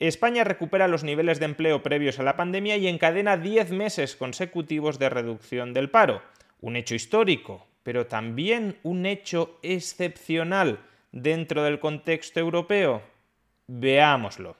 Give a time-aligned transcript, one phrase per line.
[0.00, 5.00] España recupera los niveles de empleo previos a la pandemia y encadena 10 meses consecutivos
[5.00, 6.22] de reducción del paro.
[6.60, 10.78] Un hecho histórico, pero también un hecho excepcional
[11.10, 13.02] dentro del contexto europeo.
[13.66, 14.56] Veámoslo.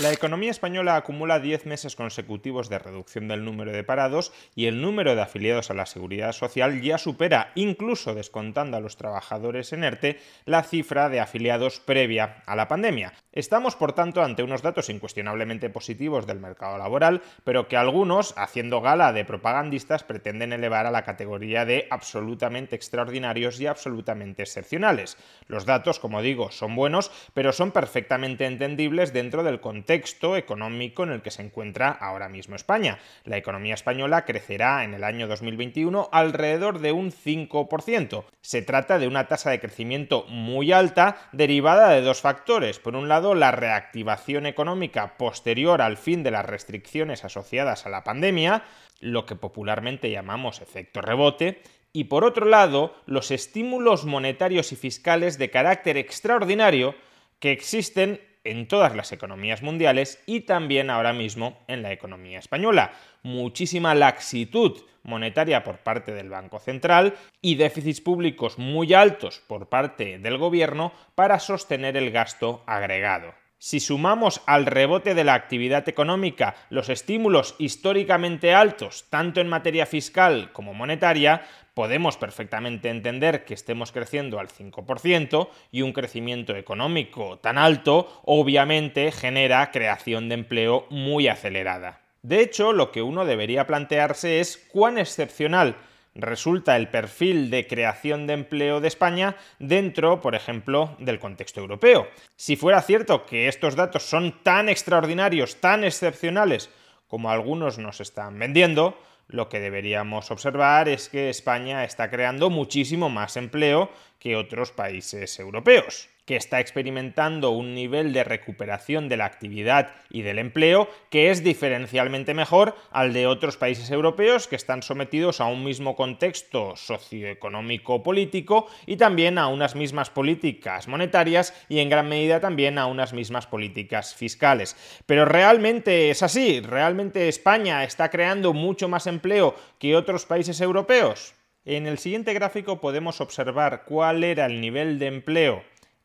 [0.00, 4.82] La economía española acumula 10 meses consecutivos de reducción del número de parados y el
[4.82, 9.84] número de afiliados a la seguridad social ya supera, incluso descontando a los trabajadores en
[9.84, 13.12] ERTE, la cifra de afiliados previa a la pandemia.
[13.30, 18.80] Estamos, por tanto, ante unos datos incuestionablemente positivos del mercado laboral, pero que algunos, haciendo
[18.80, 25.16] gala de propagandistas, pretenden elevar a la categoría de absolutamente extraordinarios y absolutamente excepcionales.
[25.46, 31.02] Los datos, como digo, son buenos, pero son perfectamente entendibles dentro del contexto contexto económico
[31.02, 33.00] en el que se encuentra ahora mismo España.
[33.24, 38.24] La economía española crecerá en el año 2021 alrededor de un 5%.
[38.40, 42.78] Se trata de una tasa de crecimiento muy alta derivada de dos factores.
[42.78, 48.04] Por un lado, la reactivación económica posterior al fin de las restricciones asociadas a la
[48.04, 48.62] pandemia,
[49.00, 51.60] lo que popularmente llamamos efecto rebote,
[51.92, 56.94] y por otro lado, los estímulos monetarios y fiscales de carácter extraordinario
[57.38, 62.92] que existen en todas las economías mundiales y también ahora mismo en la economía española.
[63.22, 70.18] Muchísima laxitud monetaria por parte del Banco Central y déficits públicos muy altos por parte
[70.18, 73.43] del Gobierno para sostener el gasto agregado.
[73.64, 79.86] Si sumamos al rebote de la actividad económica los estímulos históricamente altos, tanto en materia
[79.86, 87.38] fiscal como monetaria, podemos perfectamente entender que estemos creciendo al 5% y un crecimiento económico
[87.38, 92.02] tan alto obviamente genera creación de empleo muy acelerada.
[92.20, 95.76] De hecho, lo que uno debería plantearse es cuán excepcional
[96.14, 102.08] resulta el perfil de creación de empleo de España dentro, por ejemplo, del contexto europeo.
[102.36, 106.70] Si fuera cierto que estos datos son tan extraordinarios, tan excepcionales
[107.08, 108.98] como algunos nos están vendiendo,
[109.28, 115.38] lo que deberíamos observar es que España está creando muchísimo más empleo que otros países
[115.38, 121.30] europeos que está experimentando un nivel de recuperación de la actividad y del empleo que
[121.30, 126.76] es diferencialmente mejor al de otros países europeos que están sometidos a un mismo contexto
[126.76, 132.86] socioeconómico político y también a unas mismas políticas monetarias y en gran medida también a
[132.86, 134.76] unas mismas políticas fiscales.
[135.06, 141.34] Pero realmente es así, realmente España está creando mucho más empleo que otros países europeos.
[141.66, 145.64] En el siguiente gráfico podemos observar cuál era el nivel de empleo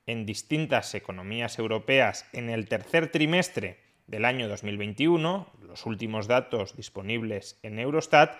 [0.09, 3.77] en distintas economías europeas en el tercer trimestre
[4.07, 8.35] del año 2021, los últimos datos disponibles en Eurostat,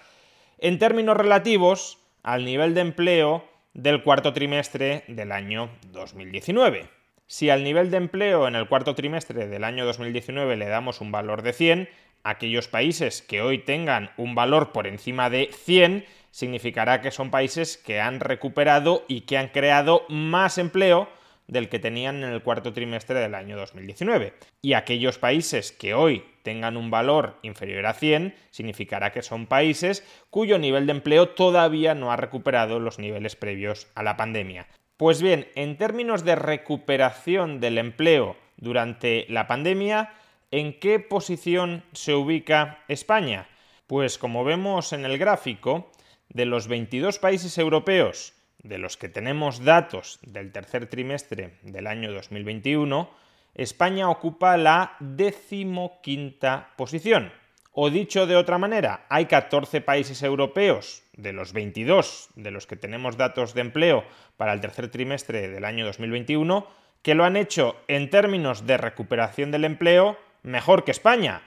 [0.58, 6.90] en términos relativos al nivel de empleo del cuarto trimestre del año 2019.
[7.28, 11.12] Si al nivel de empleo en el cuarto trimestre del año 2019 le damos un
[11.12, 11.88] valor de 100,
[12.24, 17.78] aquellos países que hoy tengan un valor por encima de 100 significará que son países
[17.78, 21.10] que han recuperado y que han creado más empleo
[21.50, 24.34] del que tenían en el cuarto trimestre del año 2019.
[24.62, 30.06] Y aquellos países que hoy tengan un valor inferior a 100 significará que son países
[30.30, 34.68] cuyo nivel de empleo todavía no ha recuperado los niveles previos a la pandemia.
[34.96, 40.14] Pues bien, en términos de recuperación del empleo durante la pandemia,
[40.52, 43.48] ¿en qué posición se ubica España?
[43.88, 45.92] Pues como vemos en el gráfico,
[46.30, 48.34] de los 22 países europeos
[48.64, 53.10] de los que tenemos datos del tercer trimestre del año 2021,
[53.56, 57.32] España ocupa la decimoquinta posición.
[57.72, 62.76] O dicho de otra manera, hay 14 países europeos de los 22 de los que
[62.76, 64.04] tenemos datos de empleo
[64.38, 66.68] para el tercer trimestre del año 2021
[67.02, 71.42] que lo han hecho en términos de recuperación del empleo mejor que España.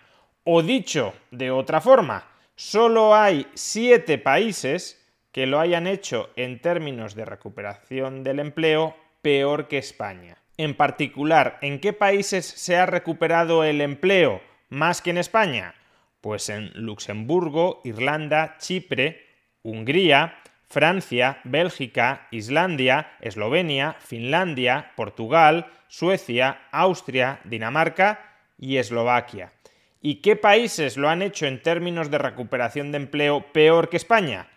[0.44, 2.26] O dicho de otra forma,
[2.56, 5.01] solo hay 7 países
[5.32, 10.36] que lo hayan hecho en términos de recuperación del empleo peor que España.
[10.58, 15.74] En particular, ¿en qué países se ha recuperado el empleo más que en España?
[16.20, 19.26] Pues en Luxemburgo, Irlanda, Chipre,
[19.62, 20.36] Hungría,
[20.68, 29.52] Francia, Bélgica, Islandia, Eslovenia, Finlandia, Portugal, Suecia, Austria, Dinamarca y Eslovaquia.
[30.00, 34.48] ¿Y qué países lo han hecho en términos de recuperación de empleo peor que España?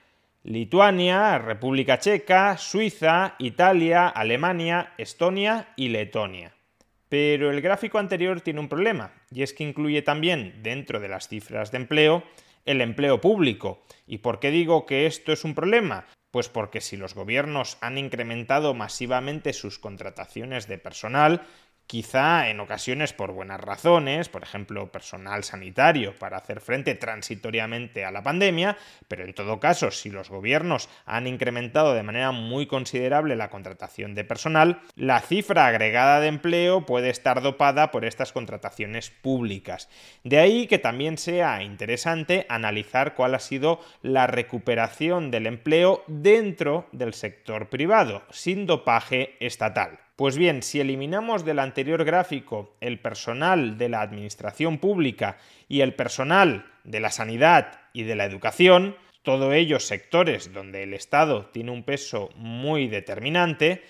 [0.47, 6.53] Lituania, República Checa, Suiza, Italia, Alemania, Estonia y Letonia.
[7.09, 11.29] Pero el gráfico anterior tiene un problema, y es que incluye también, dentro de las
[11.29, 12.23] cifras de empleo,
[12.63, 13.83] el empleo público.
[14.05, 16.05] ¿Y por qué digo que esto es un problema?
[16.29, 21.41] Pues porque si los gobiernos han incrementado masivamente sus contrataciones de personal,
[21.87, 28.11] quizá en ocasiones por buenas razones, por ejemplo, personal sanitario para hacer frente transitoriamente a
[28.11, 28.77] la pandemia,
[29.07, 34.15] pero en todo caso, si los gobiernos han incrementado de manera muy considerable la contratación
[34.15, 39.89] de personal, la cifra agregada de empleo puede estar dopada por estas contrataciones públicas.
[40.23, 46.87] De ahí que también sea interesante analizar cuál ha sido la recuperación del empleo dentro
[46.91, 50.04] del sector privado, sin dopaje estatal.
[50.15, 55.93] Pues bien, si eliminamos del anterior gráfico el personal de la administración pública y el
[55.93, 61.71] personal de la sanidad y de la educación, todos ellos sectores donde el Estado tiene
[61.71, 63.83] un peso muy determinante,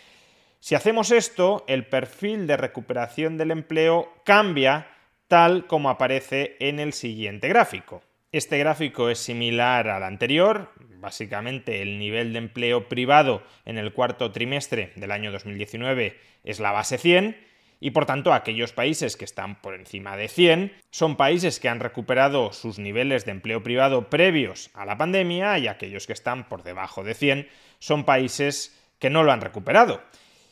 [0.66, 4.88] si hacemos esto, el perfil de recuperación del empleo cambia
[5.28, 8.01] tal como aparece en el siguiente gráfico.
[8.35, 14.33] Este gráfico es similar al anterior, básicamente el nivel de empleo privado en el cuarto
[14.33, 17.37] trimestre del año 2019 es la base 100
[17.79, 21.79] y por tanto aquellos países que están por encima de 100 son países que han
[21.79, 26.63] recuperado sus niveles de empleo privado previos a la pandemia y aquellos que están por
[26.63, 27.47] debajo de 100
[27.79, 30.03] son países que no lo han recuperado.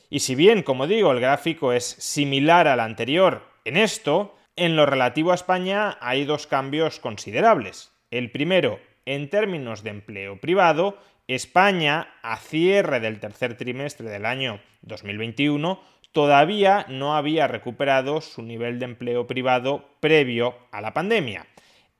[0.09, 4.86] Y si bien, como digo, el gráfico es similar al anterior en esto, en lo
[4.86, 7.92] relativo a España hay dos cambios considerables.
[8.12, 10.98] El primero, en términos de empleo privado,
[11.28, 18.78] España, a cierre del tercer trimestre del año 2021, todavía no había recuperado su nivel
[18.80, 21.48] de empleo privado previo a la pandemia.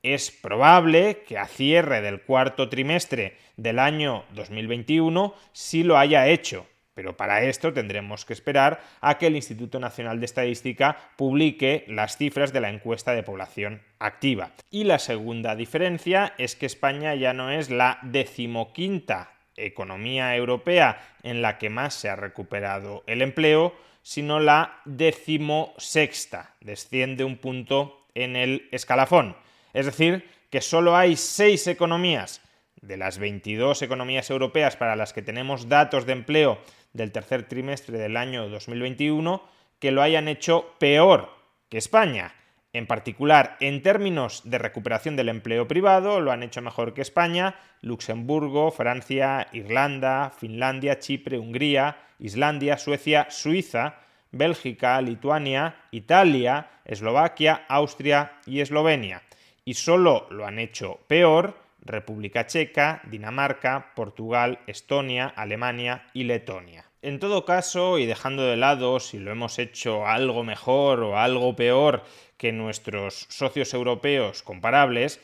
[0.02, 6.66] Es probable que a cierre del cuarto trimestre del año 2021 sí lo haya hecho,
[6.94, 12.16] pero para esto tendremos que esperar a que el Instituto Nacional de Estadística publique las
[12.16, 14.52] cifras de la encuesta de población activa.
[14.70, 21.42] Y la segunda diferencia es que España ya no es la decimoquinta economía europea en
[21.42, 26.54] la que más se ha recuperado el empleo, sino la decimosexta.
[26.60, 29.36] Desciende un punto en el escalafón.
[29.72, 32.40] Es decir, que solo hay seis economías
[32.80, 36.58] de las 22 economías europeas para las que tenemos datos de empleo
[36.94, 39.42] del tercer trimestre del año 2021
[39.78, 41.28] que lo hayan hecho peor
[41.68, 42.34] que España.
[42.72, 47.56] En particular, en términos de recuperación del empleo privado, lo han hecho mejor que España,
[47.82, 54.00] Luxemburgo, Francia, Irlanda, Finlandia, Chipre, Hungría, Islandia, Suecia, Suiza,
[54.32, 59.22] Bélgica, Lituania, Italia, Eslovaquia, Austria y Eslovenia.
[59.64, 66.86] Y solo lo han hecho peor República Checa, Dinamarca, Portugal, Estonia, Alemania y Letonia.
[67.02, 71.54] En todo caso, y dejando de lado si lo hemos hecho algo mejor o algo
[71.54, 72.02] peor
[72.38, 75.20] que nuestros socios europeos comparables,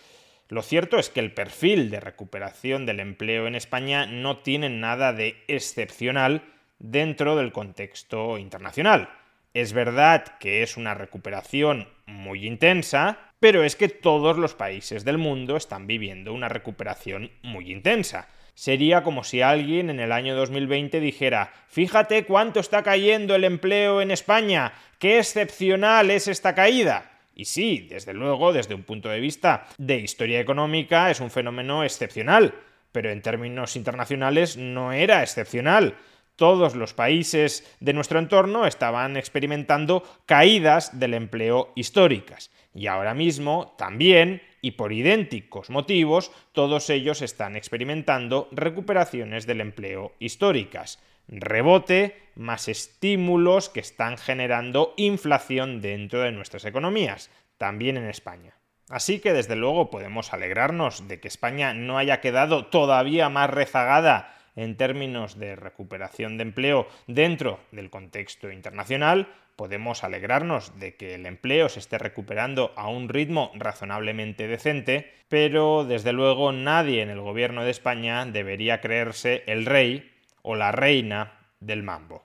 [0.50, 5.12] lo cierto es que el perfil de recuperación del empleo en España no tiene nada
[5.12, 6.42] de excepcional
[6.80, 9.08] dentro del contexto internacional.
[9.54, 15.18] Es verdad que es una recuperación muy intensa, pero es que todos los países del
[15.18, 18.28] mundo están viviendo una recuperación muy intensa.
[18.54, 24.02] Sería como si alguien en el año 2020 dijera, fíjate cuánto está cayendo el empleo
[24.02, 27.10] en España, qué excepcional es esta caída.
[27.34, 31.82] Y sí, desde luego, desde un punto de vista de historia económica es un fenómeno
[31.82, 32.54] excepcional,
[32.92, 35.94] pero en términos internacionales no era excepcional
[36.40, 42.50] todos los países de nuestro entorno estaban experimentando caídas del empleo históricas.
[42.72, 50.14] Y ahora mismo también, y por idénticos motivos, todos ellos están experimentando recuperaciones del empleo
[50.18, 50.98] históricas.
[51.28, 58.54] Rebote más estímulos que están generando inflación dentro de nuestras economías, también en España.
[58.88, 64.39] Así que desde luego podemos alegrarnos de que España no haya quedado todavía más rezagada
[64.56, 71.26] en términos de recuperación de empleo dentro del contexto internacional, podemos alegrarnos de que el
[71.26, 77.20] empleo se esté recuperando a un ritmo razonablemente decente, pero desde luego nadie en el
[77.20, 80.10] gobierno de España debería creerse el rey
[80.42, 82.24] o la reina del mambo.